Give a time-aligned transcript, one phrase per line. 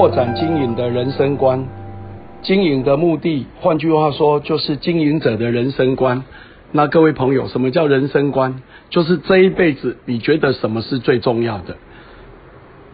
[0.00, 1.62] 拓展经营的人生观。
[2.40, 6.24] 经营的目的，换句话说，就是经营者的人生观。
[6.72, 8.62] 那各位朋友，什么叫人生观？
[8.88, 11.76] 就是这一辈子，你觉得什么是最重要的？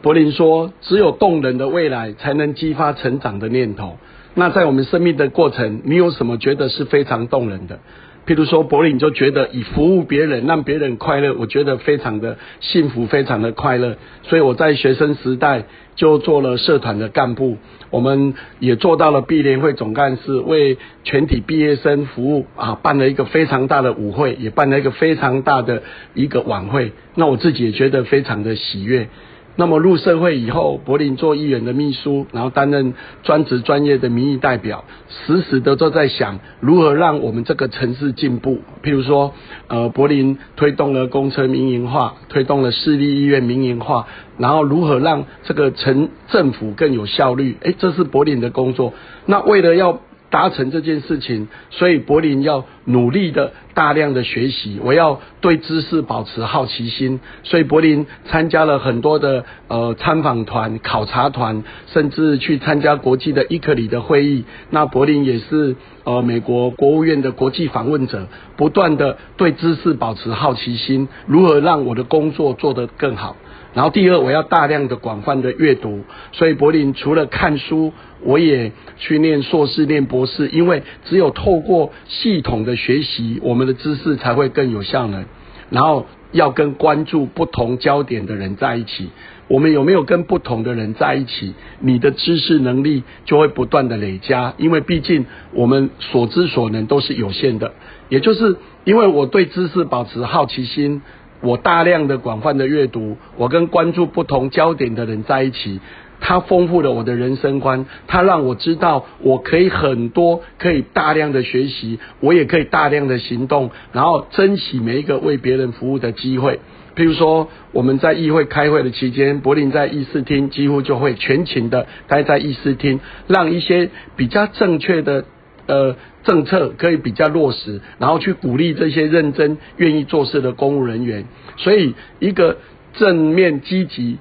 [0.03, 3.98] 柏林说，只有动人的未来，才能激发成长的念头。
[4.34, 7.79] 那在我们生命的过程，你有什么觉得是非常动人的？
[8.27, 13.95] 譬如说，柏林就觉得以服务别人，让别人快乐，我觉得非常的幸福，非常的快乐。
[14.25, 17.56] 所以我在学生时代就做了社团的干部，
[17.91, 25.82] 我们也做到了毕联会总干事，为全体毕业生服务啊，办了一个非常大的舞会，也办了一个非常大的
[26.14, 26.92] 一个晚会。
[27.14, 29.09] 那我自己也觉得非常的喜悦。
[29.56, 32.92] 那么入社会以后，柏林做议员的秘书，然后担任
[33.23, 38.61] 专职专业的民意代表，时时的都在想如何让我们这个城市进步。
[38.83, 39.33] 譬如说，
[39.69, 44.06] 呃，柏林推动了公车民营化，推动了私立医院民营化，
[44.37, 47.56] 然后如何让这个城政府更有效率？
[47.62, 48.92] 诶，这是柏林的工作。
[49.25, 64.44] 那为了要达成这件事情，所以柏林要努力的大量的学习，我要对知识保持好奇心，所以柏林参加了很多的呃参访团、考察团，甚至去参加国际的伊克里的会议。
[64.70, 73.36] 那柏林也是呃美国国务院的国际访问者，不断的对知识保持好奇心，如何让我的工作做得更好。
[73.74, 85.25] 然后第二，我要大量的广泛的阅读，所以柏林除了看书，我也去念硕士、念博士，因为只有透过系统的学习，我们的知识才会更有效能。
[85.69, 89.09] 然后要跟关注不同焦点的人在一起，
[89.48, 97.75] 我们有没有跟不同的人在一起，你的知识能力就会不断的累加，因为毕竟我们所知所能都是有限的，
[98.09, 101.03] 也就是因为我对知识保持好奇心。
[101.41, 105.81] 我大量的广泛的阅读，我跟关注不同焦点的人在一起，
[106.20, 116.60] 他丰富了我的人生观，他让我知道我可以很多，可以大量的学习，我也可以大量的行动，然后珍惜每一个为别人服务的机会。
[116.97, 125.27] 譬如说，我们在议会开会的期间，柏林在议事厅几乎就会全勤的待在议事厅，让一些比较正确的。
[125.66, 131.25] 呃，政策可以比较落实，然后去鼓励这些认真、愿意做事的公务人员。
[131.56, 132.59] 所以，一个
[132.94, 134.19] 正面积极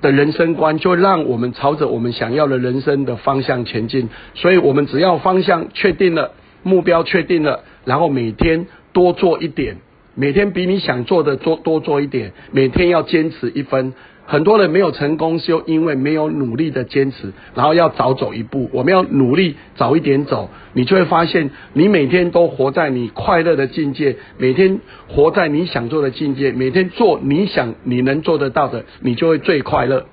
[0.00, 4.08] 的人生观，就让我们朝着我们想要的人生的方向前进。
[4.34, 6.32] 所以我们只要方向确定了，
[6.62, 9.78] 目标确定了，然后每天多做一点，
[10.14, 13.94] 每天比你想做的多多做一点，每天要坚持一分。
[14.26, 18.70] 很多人没有成功，是因为没有努力的坚持，然后要早走一步。
[18.72, 30.06] 我们要努力早一点走，你就会发现，你每天都活在你快乐的境界，每天活在你想做的境界，每天做你想你能做得到的，你就会最快乐。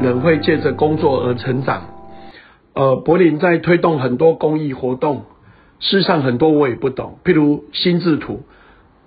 [0.00, 1.88] 人会借着工作而成长。
[2.74, 5.24] 呃，柏林在推动很多公益活动，
[5.80, 8.42] 事实上很多我也不懂，譬如心智图。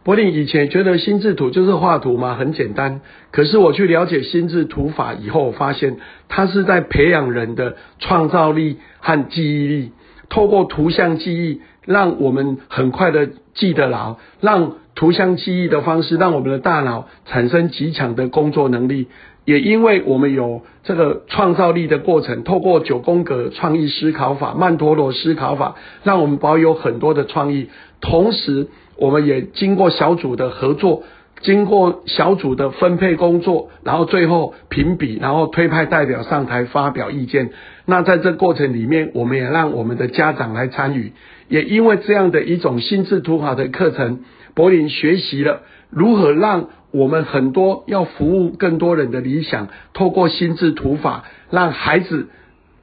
[0.05, 3.01] 柏林以前觉得心智图就是画图嘛，很简单。
[3.31, 5.97] 可是我去了解心智图法以后，发现
[6.29, 9.91] 它是在培养人的创造力和记忆力，
[10.29, 19.07] 透过图像记忆，让我们很快的记得牢，让图像记忆的方式，让我们的大脑产生极强的工作能力。
[19.45, 27.69] 也因为我们有这个创造力的过程，透过九宫格创意思考法、曼陀罗思考法，让我们保有很多的创意，
[28.01, 28.67] 同时。
[28.97, 31.03] 我们也经过小组的合作，
[31.41, 37.49] 经过小组的分配工作，然后最后评比，然后推派代表上台发表意见。
[37.85, 41.11] 那在这过程里面，我们也让我们的家长来参与。
[41.49, 44.21] 也因为这样的一种心智图法的课程，
[44.53, 46.69] 柏林学习了如何让
[46.99, 52.27] 我们很多要服务更多人的理想，透过心智图法，让孩子。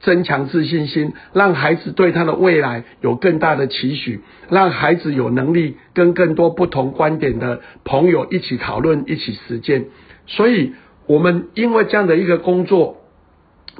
[0.05, 4.19] 增强自信心，让孩子对他的未来有更大的期许，
[4.49, 9.85] 让孩子有能力跟更多不同观点的朋友一起讨论、一起实践。
[10.27, 10.73] 所以，
[11.07, 12.97] 我们因为这样的一个工作，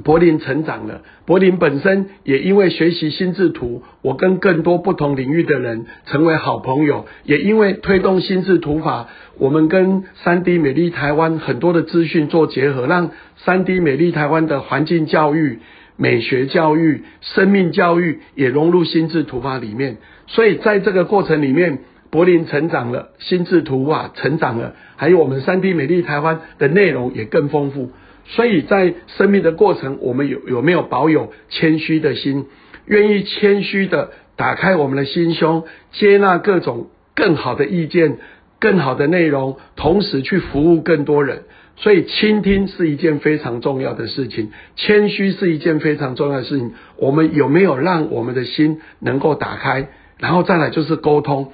[0.04, 1.02] 柏林成长了。
[1.26, 7.06] 柏林本身也因为学习心智图，我跟更多不同领域的人成为好朋友。
[7.24, 15.60] 也因为推动心智图法，我们跟三 D 美丽台湾很多的资讯做结合，让三 D 美丽台湾的环境教育。
[15.96, 27.92] 美学教育、生命教育也融入心智图法里面，所以在这个过程里面，柏林成长了，心智图法成长了，还有我们三 D 美丽台湾的内容也更丰富。
[28.26, 32.46] 所以在生命的过程，我们有有没有保有谦虚的心，
[32.86, 38.18] 愿意谦虚的打开我们的心胸，接纳各种更好的意见。
[38.60, 41.42] 更好的内容，同时去服务更多人。
[41.76, 46.72] 所以，倾听是一件非常重要的事情，谦虚是一件非常重要的事情。
[46.96, 49.90] 我们有没有让我们的心能够打开？
[50.18, 51.52] 然后再来就是沟通。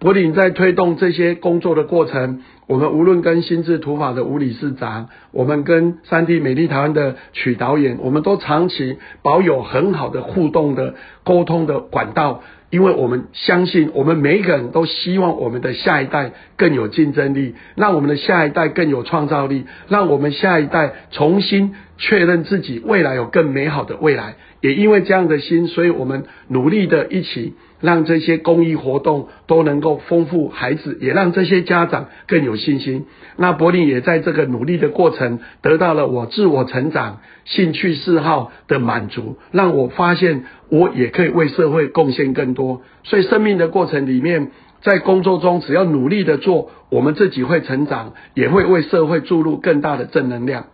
[0.00, 12.42] 柏林在推动这些工作的过程，我们无论跟新智土法的吴理事长，我们跟三 D 美丽台湾的曲导演，我们都长期保有很好的互动的沟通的管道。
[12.70, 24.36] 因为我们相信，我们每一个人都希望我们的下一代更有竞争力，让我们的下一代更有创造力，让我们下一代重新确认自己未来有更美好的未来。
[24.60, 27.54] 也因为这样的心，所以我们努力的一起。
[27.80, 33.06] 让这些公益活动都能够丰富孩子，也让这些家长更有信心。
[33.36, 42.82] 那柏林也在这个努力的过程，得到了我自我成长、兴趣嗜好的满足，让我发现我也可以为社会贡献更多。
[43.04, 44.50] 所以生命的过程里面，
[44.82, 50.66] 在工作中只要努力的做，我们自己会成长，也会为社会注入更大的正能量。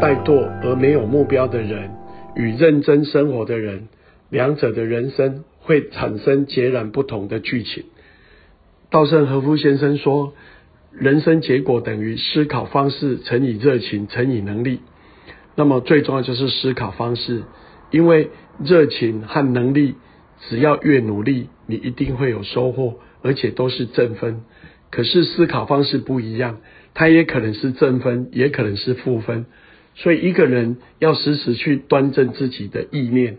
[0.00, 1.90] 怠惰而没有目标的人，
[2.34, 3.88] 与认真生活的人。
[4.30, 7.84] 两者的人生会产生截然不同的剧情。
[8.88, 10.34] 稻盛和夫先生说
[10.96, 14.82] ：“人生结果等于思考方式乘以热情乘以能力。”
[15.56, 17.42] 那么最重要就是思考方式，
[17.90, 18.30] 因为
[18.62, 19.94] 热情和能力，
[20.48, 24.42] 只要越努力，你一定会有收获，而且都是正分。
[24.90, 26.58] 可是思考方式不一样，
[26.94, 29.46] 它也可能是正分，也可能是负分。
[29.94, 33.38] 所以一个人要时时去端正自己的意念。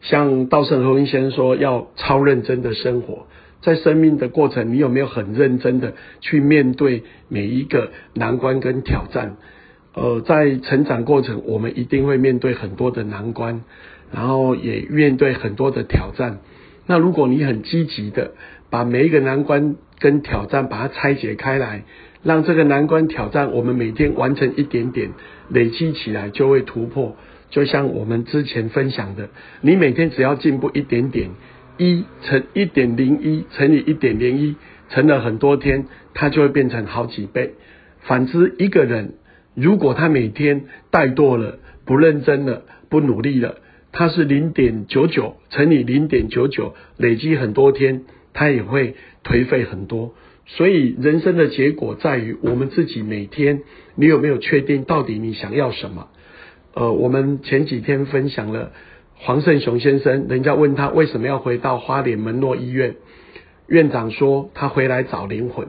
[0.00, 3.26] 像稻盛和夫先生说，要超认真的生活，
[3.62, 9.36] 在生命的过程，你有没有很认真的去面对每一个难关跟挑战？
[10.00, 13.62] 呃，在成长过程，我们一定会面对很多的难关，
[14.12, 16.38] 然后也面对很多的挑战。
[16.86, 18.32] 那如果你很积极的
[18.70, 21.82] 把每一个难关跟挑战把它拆解开来，
[22.22, 25.10] 让这个难关挑战我们每天完成一点点，
[25.48, 27.16] 累积起来就会突破。
[27.50, 29.30] 就像我们之前分享的，
[29.62, 31.30] 你每天只要进步一点点，
[31.76, 34.56] 一乘一点零一乘以一点零一，
[34.90, 37.54] 乘了很多天，它就会变成好几倍。
[38.00, 39.14] 反之，一个人
[39.60, 43.56] 如果他每天怠惰了、不认真了、不努力了，
[43.90, 48.94] 他是零点九九乘以零点九九，累积很多天，他也会
[49.24, 50.14] 颓废很多。
[50.46, 53.62] 所以，人生的结果在于我们自己每天，
[53.96, 56.08] 你有没有确定到底你想要什么？
[56.74, 58.72] 呃，我们前几天分享了
[59.14, 62.94] 黄胜雄先生，人家问他为什么要回到花莲门诺医院，
[63.66, 65.68] 院长说他回来找灵魂。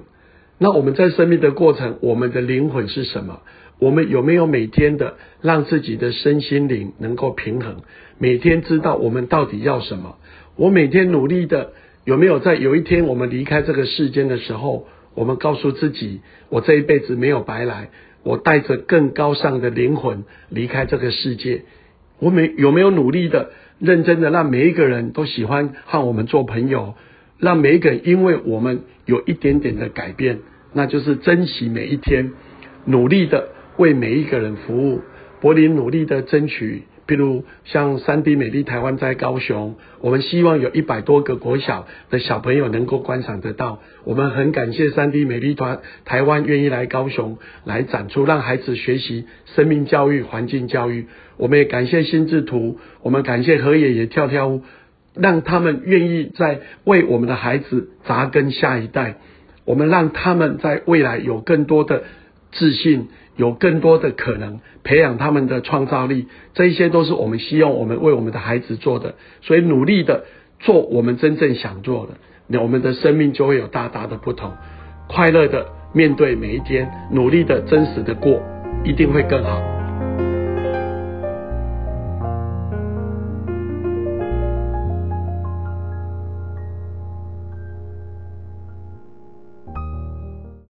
[0.60, 3.42] 那我们在生命的过程，我们的灵魂是什么？
[3.80, 7.78] 我们有没有每天的让自己的身心灵能够平衡？
[8.18, 10.18] 每天知道我们到底要什么？
[10.58, 11.72] 我每天努力的
[12.04, 14.86] 有没有在有一天我们离开这个世间的时候，
[15.16, 17.90] 我们告诉自己，我这一辈子没有白来。
[18.22, 21.64] 我带着更高尚的灵魂离开这个世界，
[22.20, 26.96] 我没有没有努力的、认真的让每一个人都喜欢和我们做朋友，
[27.38, 30.40] 让每一个人因为我们有一点点的改变，
[30.74, 32.34] 那就是珍惜每一天，
[32.84, 33.48] 努力的
[33.80, 35.02] 为每一个人服务，
[35.40, 36.84] 柏林努力的争取。
[37.08, 43.80] 譬如像三 D 美丽台湾在高雄，我们希望有一百多个国小的小朋友能够观赏得到。
[44.04, 51.08] 我们很感谢三 D 美丽团台湾愿意来高雄来展出，让孩子学习生命教育、环境教育。
[51.38, 54.62] 我们也感谢心智图，我们感谢何爷爷跳跳舞，
[55.16, 59.16] 让他们愿意在为我们的孩子扎根下一代。
[59.66, 62.04] 我们让他们在未来有更多的
[62.52, 63.08] 自信。
[63.40, 70.26] 有更多的可能培养他们的创造力，这一些都是我们希望我们为我们的孩子做的，所以努力的
[70.60, 72.16] 做我们真正想做的，
[72.48, 74.52] 那我们的生命就会有大大的不同，
[75.08, 78.42] 快乐的面对每一天，努力的真实的过，
[78.84, 79.79] 一定会更好。